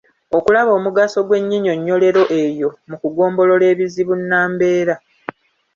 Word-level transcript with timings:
Okulaba 0.37 0.71
omugaso 0.77 1.19
gw’ennyinyonnyloero 1.27 2.21
eyo 2.41 2.69
mu 2.89 2.95
kugombolola 3.01 3.65
ebizibu 3.73 4.13
nnambeera. 4.19 4.95